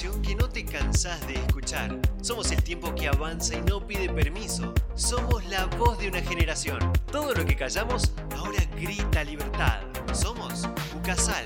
[0.00, 1.94] que no te cansás de escuchar.
[2.22, 4.72] Somos el tiempo que avanza y no pide permiso.
[4.94, 6.78] Somos la voz de una generación.
[7.12, 9.80] Todo lo que callamos ahora grita libertad.
[10.14, 10.66] Somos
[10.96, 11.44] Ucasal.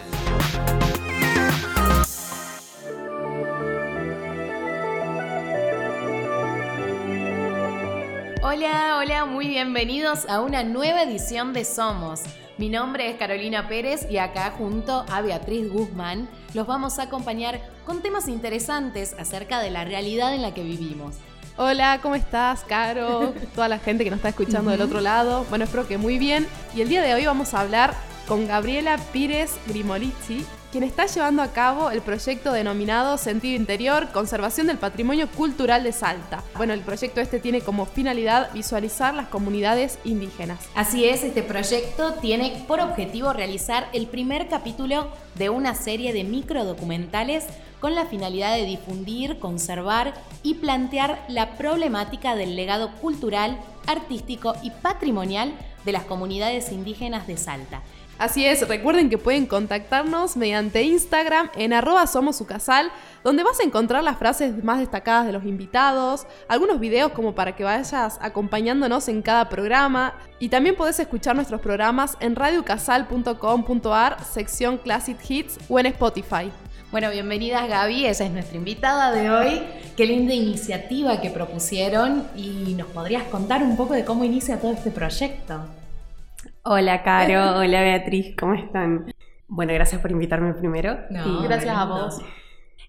[8.41, 12.23] Hola, hola, muy bienvenidos a una nueva edición de Somos.
[12.57, 17.61] Mi nombre es Carolina Pérez y acá junto a Beatriz Guzmán los vamos a acompañar
[17.85, 21.17] con temas interesantes acerca de la realidad en la que vivimos.
[21.57, 23.35] Hola, ¿cómo estás, Caro?
[23.55, 25.45] Toda la gente que nos está escuchando del otro lado.
[25.51, 26.47] Bueno, espero que muy bien.
[26.75, 27.95] Y el día de hoy vamos a hablar
[28.27, 30.45] con Gabriela Pires Grimolizzi,
[30.75, 35.93] quien está llevando a cabo el proyecto denominado Sentido Interior, Conservación del Patrimonio Cultural de
[35.93, 36.43] Salta.
[36.57, 40.59] Bueno, el proyecto este tiene como finalidad visualizar las comunidades indígenas.
[40.75, 45.07] Así es, este proyecto tiene por objetivo realizar el primer capítulo
[45.37, 47.45] de una serie de microdocumentales
[47.79, 54.71] con la finalidad de difundir, conservar y plantear la problemática del legado cultural, artístico y
[54.71, 57.83] patrimonial de las comunidades indígenas de Salta.
[58.17, 62.93] Así es, recuerden que pueden contactarnos mediante Instagram en arroba somosucasal,
[63.25, 67.57] donde vas a encontrar las frases más destacadas de los invitados, algunos videos como para
[67.57, 74.79] que vayas acompañándonos en cada programa y también podés escuchar nuestros programas en radiocasal.com.ar, sección
[74.79, 76.53] Classic Hits o en Spotify.
[76.93, 79.63] Bueno, bienvenidas Gaby, esa es nuestra invitada de hoy.
[79.97, 84.73] Qué linda iniciativa que propusieron y nos podrías contar un poco de cómo inicia todo
[84.73, 85.67] este proyecto.
[86.67, 87.59] Hola, Caro.
[87.59, 88.35] Hola, Beatriz.
[88.41, 89.13] ¿Cómo están?
[89.49, 90.97] Bueno, gracias por invitarme primero.
[91.11, 92.23] No, gracias a vos.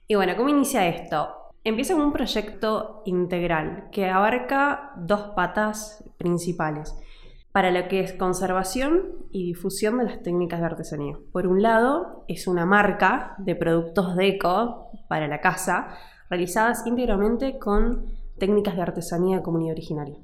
[0.08, 1.28] Y bueno, ¿cómo inicia esto?
[1.62, 6.96] Empieza con un proyecto integral que abarca dos patas principales
[7.52, 11.18] para lo que es conservación y difusión de las técnicas de artesanía.
[11.34, 15.90] Por un lado, es una marca de productos deco para la casa
[16.30, 18.06] realizadas íntegramente con
[18.40, 20.16] técnicas de artesanía de comunidad originaria.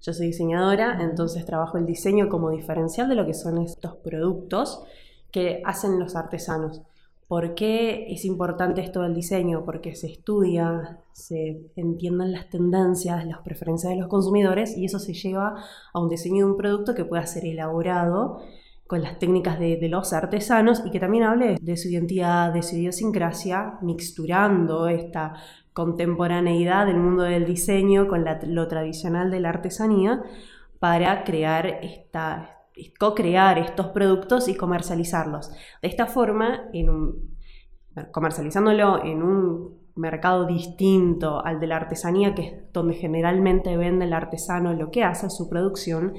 [0.00, 4.84] Yo soy diseñadora, entonces trabajo el diseño como diferencial de lo que son estos productos
[5.30, 6.82] que hacen los artesanos.
[7.26, 9.64] ¿Por qué es importante esto del diseño?
[9.66, 15.12] Porque se estudia, se entienden las tendencias, las preferencias de los consumidores y eso se
[15.12, 18.40] lleva a un diseño de un producto que pueda ser elaborado
[18.86, 22.76] con las técnicas de, los artesanos y que también hable de su identidad, de su
[22.76, 25.34] idiosincrasia, mixturando esta
[25.78, 30.24] contemporaneidad del mundo del diseño con lo tradicional de la artesanía
[30.80, 32.58] para crear esta,
[32.98, 35.52] co-crear estos productos y comercializarlos.
[35.80, 36.64] De esta forma,
[38.10, 44.14] comercializándolo en un mercado distinto al de la artesanía, que es donde generalmente vende el
[44.14, 46.14] artesano lo que hace, su producción,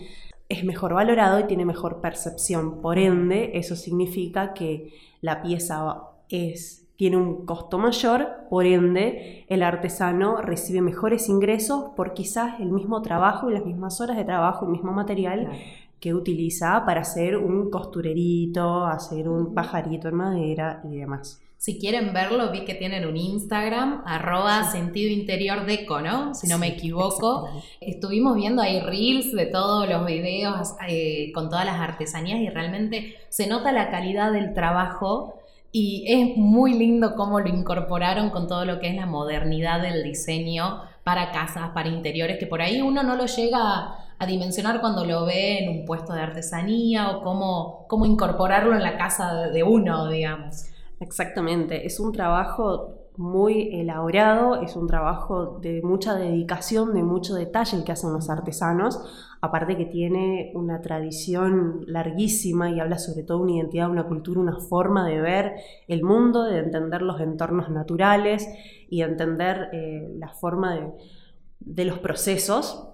[0.48, 2.80] es mejor valorado y tiene mejor percepción.
[2.80, 5.96] Por ende, eso significa que la pieza
[6.30, 12.72] es tiene un costo mayor, por ende el artesano recibe mejores ingresos por quizás el
[12.72, 15.52] mismo trabajo y las mismas horas de trabajo, el mismo material
[16.00, 21.42] que utiliza para hacer un costurerito, hacer un pajarito en madera y demás.
[21.60, 26.34] Si quieren verlo, vi que tienen un Instagram, arroba sentido interior deco, ¿no?
[26.34, 27.50] Si no me equivoco.
[27.82, 33.16] Estuvimos viendo ahí reels de todos los videos eh, con todas las artesanías y realmente
[33.28, 35.39] se nota la calidad del trabajo
[35.72, 40.04] y es muy lindo cómo lo incorporaron con todo lo que es la modernidad del
[40.04, 45.06] diseño para casas, para interiores, que por ahí uno no lo llega a dimensionar cuando
[45.06, 49.64] lo ve en un puesto de artesanía o cómo, cómo incorporarlo en la casa de
[49.64, 50.66] uno, digamos.
[51.00, 57.76] Exactamente, es un trabajo muy elaborado, es un trabajo de mucha dedicación, de mucho detalle
[57.76, 58.98] el que hacen los artesanos,
[59.42, 64.58] aparte que tiene una tradición larguísima y habla sobre todo una identidad, una cultura, una
[64.62, 65.56] forma de ver
[65.90, 68.48] el mundo, de entender los entornos naturales
[68.88, 70.80] y de entender eh, la forma
[71.60, 72.88] de, los procesos,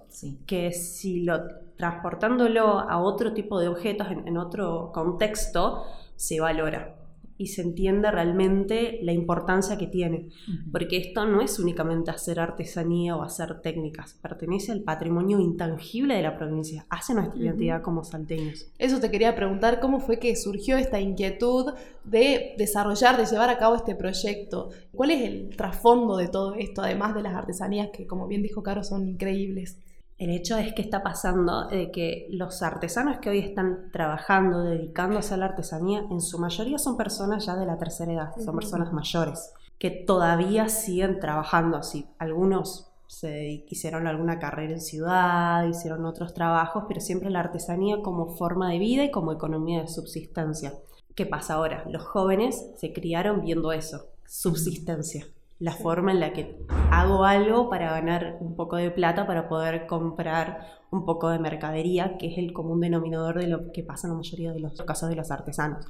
[0.44, 1.38] que si lo
[1.76, 5.84] transportándolo a otro tipo de objetos en otro contexto,
[6.16, 7.05] se valora
[7.38, 10.28] y se entiende realmente la importancia que tiene.
[10.72, 16.22] Porque esto no es únicamente hacer artesanía o hacer técnicas, pertenece al patrimonio intangible de
[16.22, 18.66] la provincia, hace nuestra identidad como salteños.
[18.78, 21.74] Eso te quería preguntar, ¿cómo fue que surgió esta inquietud
[22.04, 24.70] de desarrollar, de llevar a cabo este proyecto?
[24.92, 28.62] ¿Cuál es el trasfondo de todo esto, además de las artesanías que, como bien dijo
[28.62, 29.78] Caro, son increíbles?
[30.18, 35.34] El hecho es que está pasando de que los artesanos que hoy están trabajando, dedicándose
[35.34, 38.94] a la artesanía, en su mayoría son personas ya de la tercera edad, son personas
[38.94, 42.06] mayores, que todavía siguen trabajando así.
[42.18, 48.36] Algunos se hicieron alguna carrera en ciudad, hicieron otros trabajos, pero siempre la artesanía como
[48.36, 50.72] forma de vida y como economía de subsistencia.
[51.14, 51.84] ¿Qué pasa ahora?
[51.90, 55.26] Los jóvenes se criaron viendo eso, subsistencia
[55.58, 56.58] la forma en la que
[56.90, 62.18] hago algo para ganar un poco de plata para poder comprar un poco de mercadería,
[62.18, 65.08] que es el común denominador de lo que pasa en la mayoría de los casos
[65.08, 65.86] de los artesanos.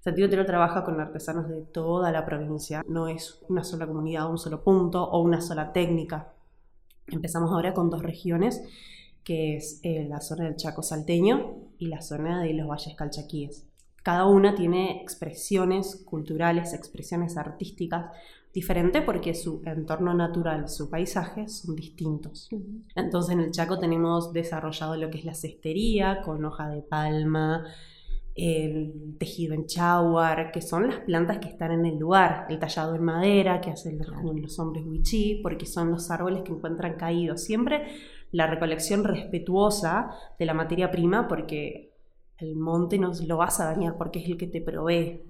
[0.00, 4.38] Sentido Interior trabaja con artesanos de toda la provincia, no es una sola comunidad, un
[4.38, 6.32] solo punto o una sola técnica.
[7.08, 8.62] Empezamos ahora con dos regiones,
[9.24, 13.67] que es eh, la zona del Chaco salteño y la zona de los valles calchaquíes.
[14.08, 18.06] Cada una tiene expresiones culturales, expresiones artísticas
[18.54, 22.48] diferentes porque su entorno natural, su paisaje son distintos.
[22.96, 27.66] Entonces en el Chaco tenemos desarrollado lo que es la cestería con hoja de palma,
[28.34, 32.94] el tejido en chawar, que son las plantas que están en el lugar, el tallado
[32.94, 37.42] en madera que hacen los, hombres wichí, porque son los árboles que encuentran caídos.
[37.42, 37.84] Siempre
[38.32, 41.87] la recolección respetuosa de la materia prima, porque
[42.38, 45.22] el monte no lo vas a dañar, porque es el que te provee.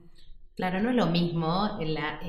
[0.54, 2.20] Claro, no es lo mismo la,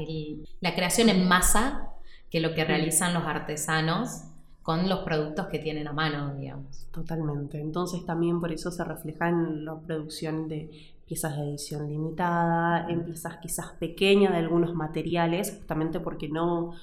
[0.61, 1.89] la creación en masa
[2.29, 4.23] que lo que realizan los artesanos
[4.61, 6.87] con los productos que tienen a mano, digamos.
[6.91, 7.59] Totalmente.
[7.59, 10.69] Entonces también por eso se refleja en la producción de
[11.07, 16.75] piezas de edición limitada, en piezas quizás pequeñas de algunos materiales, justamente porque no,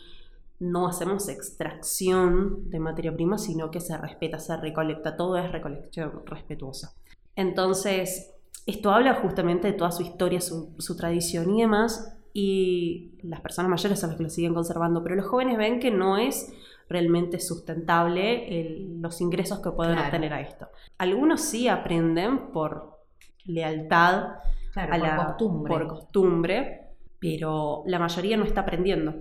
[0.59, 6.23] no hacemos extracción de materia prima, sino que se respeta, se recolecta, todo es recolección
[6.27, 6.93] respetuosa.
[7.37, 8.35] Entonces,
[8.67, 13.71] esto habla justamente de toda su historia, su, su tradición y demás, y las personas
[13.71, 16.53] mayores son las que lo siguen conservando, pero los jóvenes ven que no es
[16.89, 20.69] realmente sustentable los ingresos que pueden obtener a esto.
[20.99, 23.01] Algunos sí aprenden por
[23.45, 24.35] lealtad
[24.75, 25.73] a la costumbre.
[25.73, 26.89] por costumbre,
[27.19, 29.15] pero la mayoría no está aprendiendo.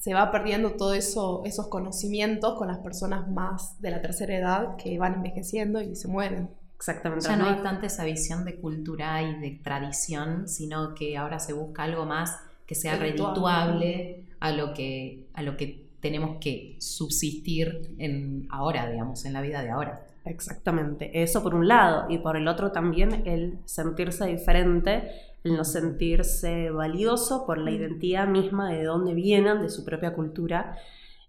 [0.00, 4.76] Se va perdiendo todo eso, esos conocimientos con las personas más de la tercera edad
[4.76, 6.50] que van envejeciendo y se mueren.
[6.78, 7.26] Exactamente.
[7.26, 11.52] Ya no hay tanta esa visión de cultura y de tradición, sino que ahora se
[11.52, 17.96] busca algo más que sea redituable a lo que, a lo que tenemos que subsistir
[17.98, 20.06] en ahora, digamos, en la vida de ahora.
[20.24, 25.10] Exactamente, eso por un lado, y por el otro también el sentirse diferente,
[25.42, 27.74] el no sentirse valioso por la mm.
[27.74, 30.76] identidad misma de dónde vienen, de su propia cultura.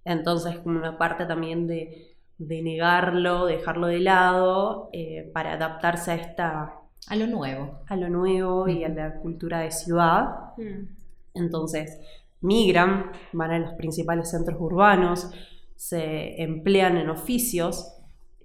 [0.05, 6.75] Entonces, como una parte también de, negarlo, dejarlo de lado, eh, para adaptarse a esta...
[7.07, 7.79] A lo nuevo.
[7.87, 10.53] A lo nuevo y a la cultura de ciudad.
[10.57, 10.87] Mm.
[11.33, 11.99] Entonces,
[12.41, 15.29] migran, van a los principales centros urbanos,
[15.75, 17.93] se emplean en oficios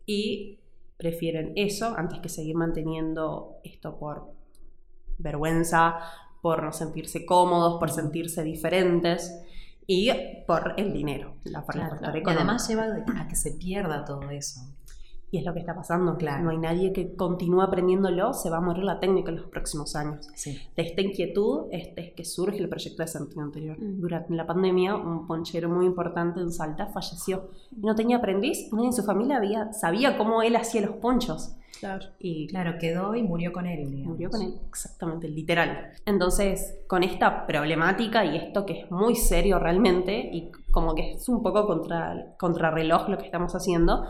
[0.06, 0.60] y
[0.96, 4.32] prefieren eso antes que seguir manteniendo esto por
[5.18, 5.98] vergüenza,
[6.42, 9.32] por no sentirse cómodos, por sentirse diferentes
[9.86, 10.10] y
[10.46, 11.64] por el dinero, la
[12.14, 12.84] Y además lleva
[13.16, 14.60] a que se pierda todo eso.
[15.30, 16.16] Y es lo que está pasando.
[16.16, 16.44] Claro.
[16.44, 19.96] No hay nadie que continúe aprendiéndolo, se va a morir la técnica en los próximos
[19.96, 20.28] años.
[20.44, 23.76] De esta inquietud este, es que surge el proyecto de sentido anterior.
[23.76, 24.00] Mm.
[24.00, 27.50] Durante la pandemia, un ponchero muy importante en Salta falleció.
[27.76, 31.56] Y no tenía aprendiz, nadie en su familia había, sabía cómo él hacía los ponchos.
[31.84, 32.06] Claro.
[32.18, 33.86] Y claro, quedó y murió con él.
[34.06, 35.92] Murió con él, exactamente, literal.
[36.06, 41.28] Entonces, con esta problemática y esto que es muy serio realmente, y como que es
[41.28, 44.06] un poco contra, contra reloj lo que estamos haciendo,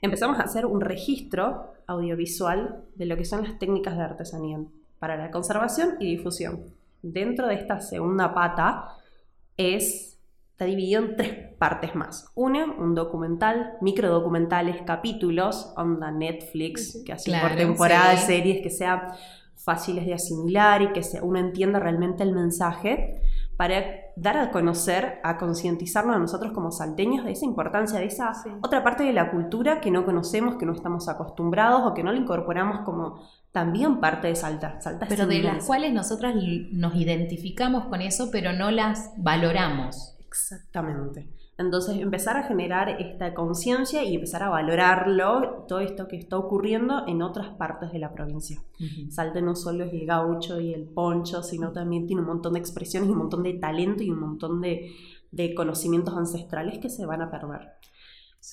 [0.00, 4.60] empezamos a hacer un registro audiovisual de lo que son las técnicas de artesanía
[5.00, 6.62] para la conservación y difusión.
[7.02, 8.90] Dentro de esta segunda pata
[9.56, 10.09] es,
[10.60, 12.30] está dividido en tres partes más.
[12.34, 19.00] Una, un documental, microdocumentales, capítulos, onda Netflix, que así por temporada de series que sean
[19.56, 23.22] fáciles de asimilar y que uno entienda realmente el mensaje
[23.56, 23.82] para
[24.16, 28.84] dar a conocer, a concientizarnos a nosotros como salteños de esa importancia, de esa otra
[28.84, 32.18] parte de la cultura que no conocemos, que no estamos acostumbrados o que no la
[32.18, 34.78] incorporamos como también parte de Salta.
[34.82, 36.34] Salta pero de las cuales nosotras
[36.72, 40.18] nos identificamos con eso, pero no las valoramos.
[40.30, 41.28] Exactamente.
[41.58, 47.04] Entonces empezar a generar esta conciencia y empezar a valorarlo, todo esto que está ocurriendo
[47.08, 48.62] en otras partes de la provincia.
[49.10, 52.60] Salte no solo es el gaucho y el poncho, sino también tiene un montón de
[52.60, 54.92] expresiones y un montón de talento y un montón de,
[55.56, 57.72] conocimientos ancestrales que se van a perder.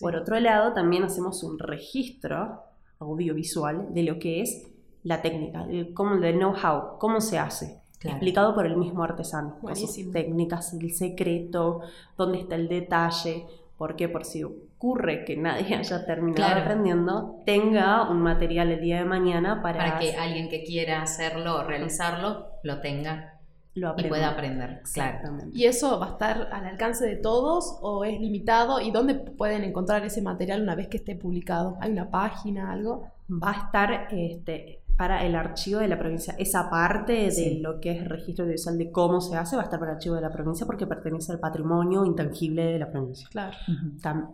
[0.02, 2.64] Por otro lado, también hacemos un registro
[3.00, 4.68] audiovisual de lo que es
[5.04, 5.94] la técnica, el,
[6.24, 9.58] el know-how, cómo se hace explicado por el mismo artesano.
[9.74, 11.82] Sus técnicas, el secreto,
[12.18, 13.46] dónde está el detalle.
[13.78, 19.06] Porque por si ocurre que nadie haya terminado aprendiendo, tenga un material el día de
[19.06, 19.78] mañana para...
[19.78, 23.38] Para que alguien que quiera hacerlo o realizarlo, lo tenga
[23.78, 24.80] lo y pueda aprender.
[24.82, 25.56] Exactamente.
[25.56, 28.82] ¿Y eso va a estar al alcance de todos o es limitado?
[28.82, 31.78] ¿Y dónde pueden encontrar ese material una vez que esté publicado?
[31.80, 33.12] ¿Hay una página, algo?
[33.30, 36.36] Va a estar este, para el archivo de la provincia.
[36.40, 39.80] Esa parte de lo que es registro audiovisual de cómo se hace va a estar
[39.80, 43.28] para el archivo de la provincia porque pertenece al patrimonio intangible de la provincia.
[43.32, 43.56] Claro.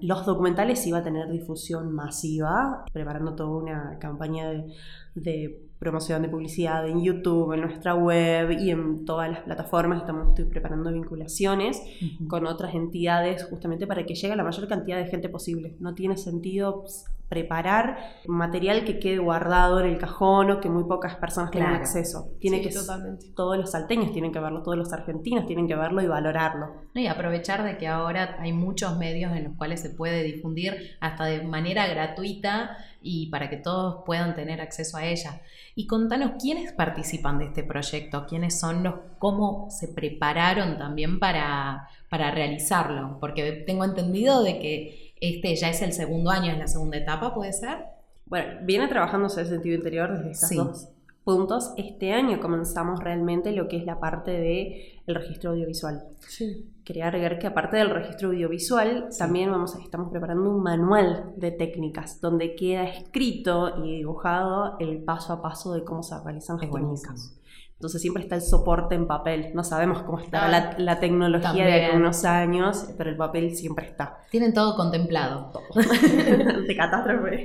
[0.02, 4.74] Los documentales va a tener difusión masiva, preparando toda una campaña de,
[5.16, 10.00] de promoción de publicidad en YouTube, en nuestra web y en todas las plataformas.
[10.00, 11.82] Estamos estoy preparando vinculaciones
[12.30, 15.76] con otras entidades justamente para que llegue a la mayor cantidad de gente posible.
[15.80, 17.98] No tiene sentido ps, preparar
[18.28, 21.84] material que quede guardado en el cajón o que muy pocas personas tengan Claro.
[21.84, 22.28] acceso.
[22.40, 23.26] Tiene Sí, que totalmente.
[23.36, 26.68] todos los salteños tienen que verlo, todos los argentinos tienen que verlo y valorarlo.
[26.94, 30.96] No, Y aprovechar de que ahora hay muchos medios en los cuales se puede difundir
[31.00, 35.42] hasta de manera gratuita y para que todos puedan tener acceso a ella.
[35.76, 41.88] Y contanos quiénes participan de este proyecto, quiénes son los, cómo se prepararon también para,
[42.10, 46.68] para realizarlo, porque tengo entendido de que este ya es el segundo año, es la
[46.68, 47.78] segunda etapa, ¿puede ser?
[48.26, 50.56] Bueno, viene trabajándose el sentido interior desde estos Sí.
[50.58, 50.90] dos
[51.24, 51.72] puntos.
[51.78, 56.04] Este año comenzamos realmente lo que es la parte de el registro audiovisual.
[56.20, 56.66] Sí.
[56.84, 61.52] Quería agregar que aparte del registro audiovisual, también vamos, a- estamos preparando un manual de
[61.52, 66.70] técnicas donde queda escrito y dibujado el paso a paso de cómo se realizan las
[66.70, 67.40] técnicas.
[67.76, 69.52] Entonces siempre está el soporte en papel.
[69.54, 71.86] No sabemos cómo estará Ah, la, la tecnología de también.
[71.86, 74.20] algunos años, pero el papel siempre está.
[74.32, 75.52] Tienen todo contemplado.
[76.68, 77.44] de catástrofe.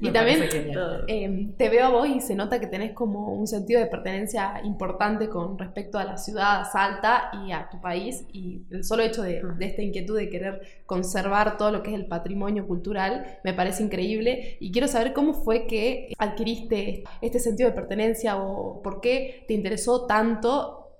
[0.00, 0.42] Y Me también
[1.06, 4.60] eh, te veo a vos y se nota que tenés como un sentido de pertenencia
[4.64, 8.24] importante con respecto a la ciudad, a Salta y a tu país.
[8.32, 11.96] Y el solo hecho de, de esta inquietud de querer conservar todo lo que es
[11.96, 14.56] el patrimonio cultural me parece increíble.
[14.60, 19.54] Y quiero saber cómo fue que adquiriste este sentido de pertenencia o por qué te
[19.54, 20.90] interesó tanto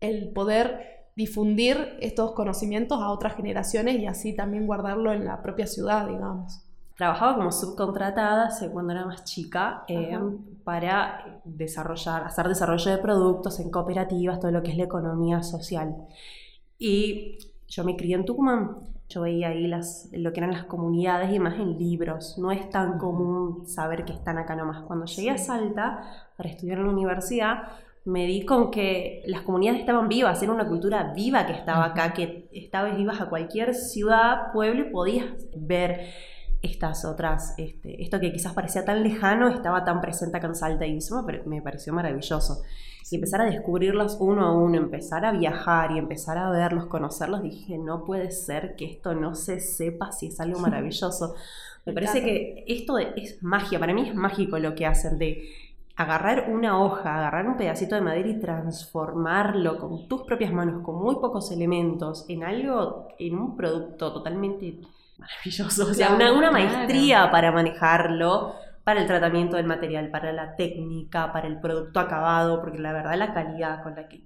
[0.00, 5.66] el poder difundir estos conocimientos a otras generaciones y así también guardarlo en la propia
[5.66, 6.64] ciudad, digamos.
[6.96, 10.18] Trabajaba como subcontratada cuando era más chica eh,
[10.62, 15.96] para desarrollar, hacer desarrollo de productos en cooperativas, todo lo que es la economía social.
[16.78, 18.76] Y yo me crié en Tucumán,
[19.08, 22.38] yo veía ahí las, lo que eran las comunidades y más en libros.
[22.38, 24.82] No es tan común saber que están acá nomás.
[24.82, 27.62] Cuando llegué a Salta para estudiar en la universidad,
[28.04, 32.12] me di con que las comunidades estaban vivas, era una cultura viva que estaba acá,
[32.12, 36.08] que estabas, ibas a cualquier ciudad, pueblo y podías ver
[36.62, 40.86] estas otras, este, esto que quizás parecía tan lejano, estaba tan presente acá en Salta
[40.86, 42.62] y eso me, pare- me pareció maravilloso.
[43.10, 47.42] Y empezar a descubrirlos uno a uno, empezar a viajar y empezar a verlos, conocerlos,
[47.42, 51.34] dije, no puede ser que esto no se sepa si es algo maravilloso.
[51.84, 55.42] Me parece que esto es magia, para mí es mágico lo que hacen de
[55.96, 60.96] agarrar una hoja, agarrar un pedacito de madera y transformarlo con tus propias manos, con
[61.02, 64.80] muy pocos elementos, en algo, en un producto totalmente
[65.18, 65.86] maravilloso.
[65.90, 66.52] O sea, Claro, una, una claro.
[66.52, 72.60] maestría para manejarlo, para el tratamiento del material, para la técnica, para el producto acabado,
[72.60, 74.24] porque la verdad la calidad con la que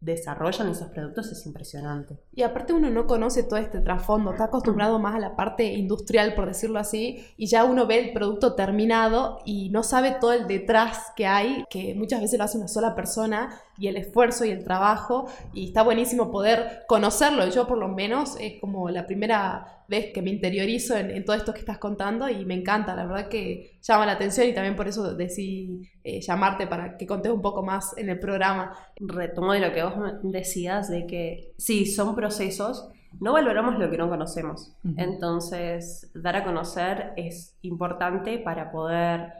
[0.00, 2.18] desarrollan esos productos es impresionante.
[2.34, 6.34] Y aparte uno no conoce todo este trasfondo, está acostumbrado más a la parte industrial,
[6.34, 10.46] por decirlo así, y ya uno ve el producto terminado y no sabe todo el
[10.46, 14.50] detrás que hay, que muchas veces lo hace una sola persona, y el esfuerzo y
[14.50, 17.46] el trabajo, y está buenísimo poder conocerlo.
[17.48, 21.36] Yo por lo menos es como la primera vez que me interiorizo en, en todo
[21.36, 24.76] esto que estás contando y me encanta, la verdad que llama la atención y también
[24.76, 28.72] por eso decidí eh, llamarte para que contes un poco más en el programa.
[28.96, 32.88] Retomo de lo que vos decías, de que sí, son procesos,
[33.20, 34.72] no valoramos lo que no conocemos.
[34.84, 34.94] Ujú.
[34.98, 39.32] Entonces, dar a conocer es importante para poder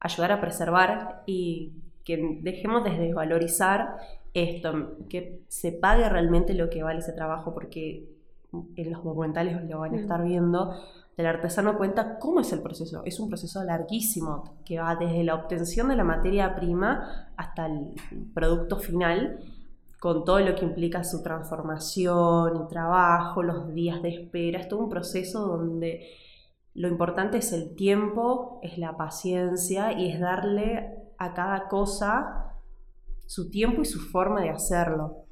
[0.00, 1.72] ayudar a preservar y
[2.04, 3.96] que dejemos de desvalorizar
[4.34, 8.04] esto, que se pague realmente lo que vale ese trabajo, porque
[8.76, 10.00] en los documentales lo van a Mm.
[10.00, 10.74] estar viendo,
[11.16, 13.02] el artesano cuenta cómo es el proceso.
[13.04, 17.94] Es un proceso larguísimo que va desde la obtención de la materia prima hasta el
[18.34, 19.38] producto final,
[20.00, 24.60] con todo lo que implica su transformación y trabajo, los días de espera.
[24.60, 26.06] Es todo un proceso donde
[26.74, 32.50] lo importante es el tiempo, es la paciencia y es darle a cada cosa
[33.26, 35.24] su tiempo y su forma de hacerlo.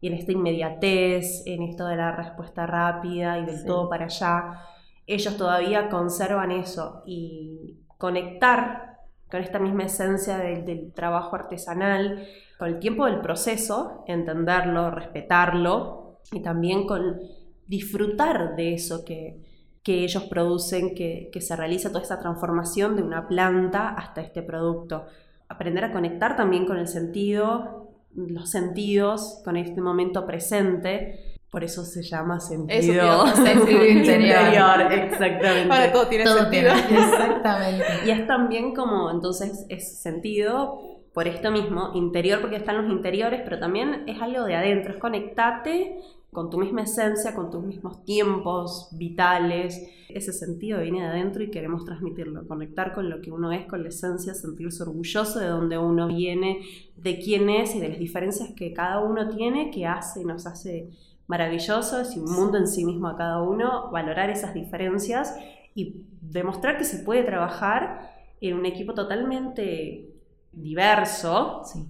[0.00, 3.66] Y en esta inmediatez, en esto de la respuesta rápida y del Sí.
[3.66, 4.60] todo para allá,
[5.06, 8.98] ellos todavía conservan eso y conectar
[9.30, 12.26] con esta misma esencia del, del trabajo artesanal,
[12.58, 17.20] con el tiempo del proceso, entenderlo, respetarlo y también con
[17.66, 19.38] disfrutar de eso que,
[19.82, 24.42] que ellos producen, que, que se realiza toda esta transformación de una planta hasta este
[24.42, 25.04] producto.
[25.48, 27.77] Aprender a conectar también con el sentido,
[28.26, 34.92] los sentidos, con este momento presente, Por eso se llama Eso sentido, te- sentido interior.
[34.92, 35.72] exactamente.
[35.72, 36.72] Ahora todo tiene Todo sentido.
[36.88, 37.84] tiene- Exactamente.
[38.06, 40.78] Y es también como, entonces, es sentido
[41.14, 45.00] por esto mismo, interior, porque están los interiores, pero también es algo de adentro, es
[45.00, 45.98] conectarte
[46.32, 49.82] con tu misma esencia, con tus mismos tiempos vitales.
[50.08, 53.82] Ese sentido viene de adentro y queremos transmitirlo, conectar con lo que uno es, con
[53.82, 56.60] la esencia, sentirse orgulloso de dónde uno viene,
[56.96, 60.46] de quién es y de las diferencias que cada uno tiene, que hace y nos
[60.46, 60.90] hace
[61.26, 65.34] maravillosos y un mundo en sí mismo a cada uno, valorar esas diferencias
[65.74, 70.08] y demostrar que se puede trabajar en un equipo totalmente
[70.52, 71.86] diverso, Sí.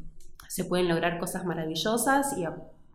[0.49, 2.45] se pueden lograr cosas maravillosas y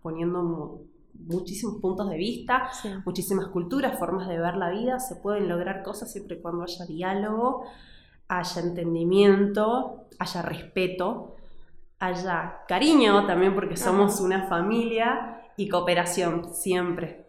[0.02, 0.82] poniendo
[1.14, 2.90] muchísimos puntos de vista, Sí.
[3.06, 6.86] muchísimas culturas, formas de ver la vida, se pueden lograr cosas siempre y cuando haya
[6.86, 7.66] diálogo,
[8.28, 11.36] haya entendimiento, haya respeto,
[12.00, 17.28] haya cariño también porque somos una familia y cooperación siempre.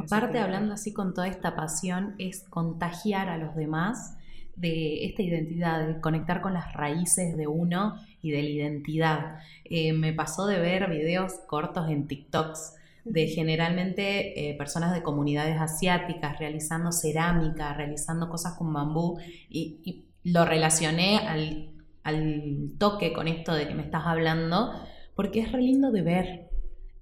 [0.00, 4.16] Aparte, hablando así con toda esta pasión, es contagiar a los demás
[4.56, 9.38] de esta identidad, de conectar con las raíces de uno y de la identidad.
[9.64, 12.74] Eh, me pasó de ver videos cortos en TikToks
[13.06, 20.06] de generalmente eh, personas de comunidades asiáticas realizando cerámica, realizando cosas con bambú y, y
[20.30, 21.70] lo relacioné al,
[22.02, 24.72] al toque con esto de que me estás hablando
[25.14, 26.50] porque es re lindo de ver.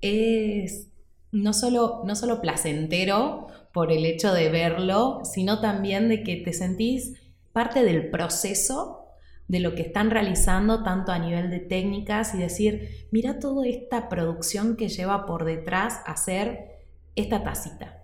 [0.01, 0.89] Es
[1.33, 6.53] no solo, no solo placentero por el hecho de verlo, sino también de que te
[6.53, 7.15] sentís
[7.53, 9.04] parte del proceso
[9.49, 14.09] de lo que están realizando, tanto a nivel de técnicas y decir, mira toda esta
[14.09, 16.83] producción que lleva por detrás hacer
[17.15, 18.03] esta tacita.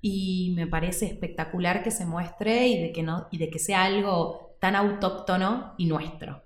[0.00, 3.84] Y me parece espectacular que se muestre y de que, no, y de que sea
[3.84, 6.42] algo tan autóctono y nuestro.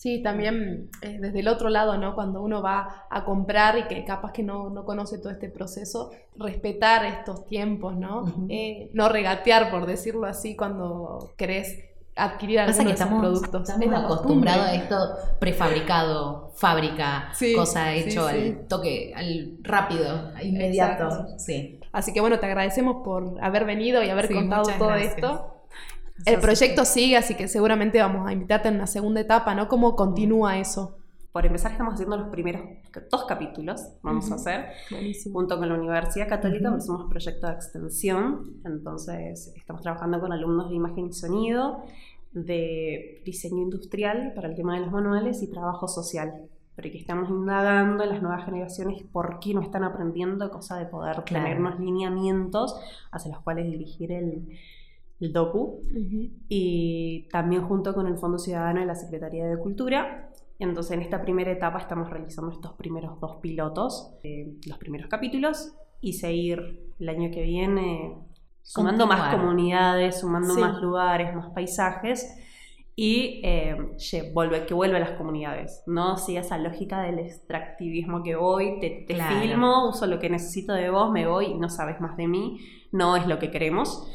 [0.00, 2.14] Sí, también eh, desde el otro lado, ¿no?
[2.14, 6.10] Cuando uno va a comprar y que capaz que no, no conoce todo este proceso,
[6.36, 8.24] respetar estos tiempos, ¿no?
[8.48, 11.89] Eh, no regatear, por decirlo así, cuando querés
[12.24, 13.68] adquirir Pasa alguno que de esos estamos, productos.
[13.70, 14.96] estamos acostumbrados a esto
[15.38, 18.34] prefabricado, fábrica, Sí, cosa hecho sí.
[18.34, 21.04] al toque, al rápido, inmediato.
[21.04, 21.38] Exacto.
[21.38, 21.80] Sí.
[21.92, 25.14] Así que bueno, te agradecemos por haber venido y haber Sí, contado todo gracias.
[25.16, 25.56] esto.
[26.26, 29.68] El proyecto sigue, así que seguramente vamos a invitarte en una segunda etapa, ¿no?
[29.68, 30.98] ¿Cómo continúa eso?
[31.32, 32.62] Por empezar, estamos haciendo los primeros
[33.08, 34.34] dos capítulos, vamos Ujú.
[34.34, 35.34] a hacer, Buenísimo.
[35.38, 36.70] junto con la Universidad Católica, Ujú.
[36.72, 38.54] porque somos proyecto de extensión.
[38.64, 41.82] Entonces, estamos trabajando con alumnos de imagen y sonido,
[42.32, 46.48] de diseño industrial para el tema de los manuales y trabajo social.
[46.74, 51.22] Porque estamos indagando en las nuevas generaciones por qué no están aprendiendo, cosa de poder
[51.24, 51.44] Claro.
[51.44, 52.74] tener unos lineamientos
[53.12, 54.48] hacia los cuales dirigir el,
[55.20, 56.30] el docu Ujú.
[56.48, 60.29] y también junto con el Fondo Ciudadano de la Secretaría de Cultura.
[60.60, 65.74] Entonces, en esta primera etapa estamos realizando estos primeros dos pilotos, eh, los primeros capítulos,
[66.00, 68.14] y seguir el año que viene
[68.62, 69.40] sumando más Continuar.
[69.40, 70.60] comunidades, sumando Sí.
[70.60, 72.36] más lugares, más paisajes
[72.94, 73.74] y eh,
[74.34, 75.82] vuelve, que vuelva a las comunidades.
[75.86, 79.40] No siga esa lógica del extractivismo que voy, te, te Claro.
[79.40, 82.58] filmo, uso lo que necesito de vos, me voy y no sabes más de mí.
[82.92, 84.06] No es lo que queremos.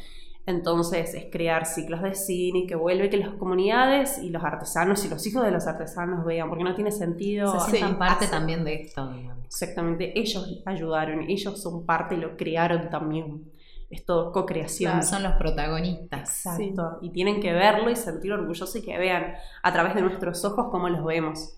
[0.46, 5.04] Entonces es crear ciclos de cine y que vuelve que las comunidades y los artesanos
[5.04, 7.52] y los hijos de los artesanos vean, porque no tiene sentido.
[7.60, 9.44] Se sientan Sí, parte hacer- también de esto, digamos.
[9.44, 13.50] Exactamente, ellos ayudaron, ellos son parte y lo crearon también.
[13.90, 14.92] Es todo co-creación.
[14.92, 15.06] Claro.
[15.06, 16.46] Son los protagonistas.
[16.46, 16.98] Exacto.
[17.02, 20.66] Y tienen que verlo y sentir orgulloso y que vean a través de nuestros ojos
[20.70, 21.54] cómo los vemos.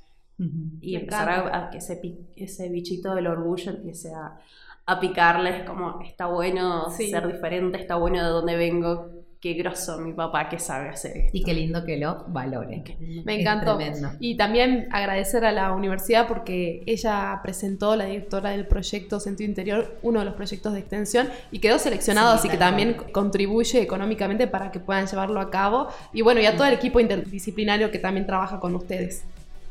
[0.80, 4.38] Y empezar a, a que ese, pi- ese bichito del orgullo empiece a,
[4.88, 7.10] a picarles como está bueno Sí.
[7.10, 11.36] ser diferente, está bueno de dónde vengo, qué grosso mi papá que sabe hacer esto.
[11.36, 12.82] Y qué lindo que lo valoren.
[13.24, 13.78] Me encantó.
[14.18, 19.96] Y también agradecer a la universidad porque ella presentó, la directora del proyecto Sentido Interior,
[20.02, 23.12] uno de los proyectos de extensión y quedó seleccionado, Sí, así que también cual.
[23.12, 25.86] contribuye económicamente para que puedan llevarlo a cabo.
[26.12, 29.22] Y bueno, y a todo el equipo interdisciplinario que también trabaja con ustedes.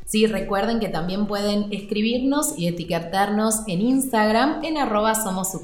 [0.08, 5.54] Sí, recuerden que también pueden escribirnos y etiquetarnos en Instagram en arroba somos.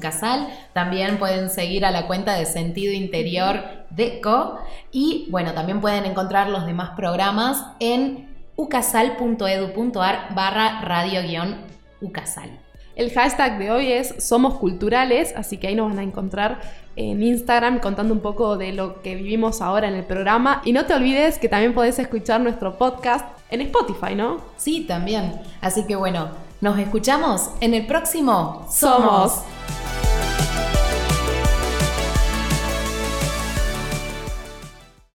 [0.71, 4.59] También pueden seguir a la cuenta de Sentido Interior Deco.
[4.91, 12.59] Y bueno, también pueden encontrar los demás programas en ucasal.edu.ar barra radio-ucasal.
[12.95, 16.61] El hashtag de hoy es Somos Culturales, así que ahí nos van a encontrar
[16.95, 20.61] en Instagram contando un poco de lo que vivimos ahora en el programa.
[20.65, 24.41] Y no te olvides que también podés escuchar nuestro podcast en Spotify, ¿no?
[24.57, 25.41] Sí, también.
[25.61, 26.29] Así que bueno,
[26.61, 29.41] nos escuchamos en el próximo Somos.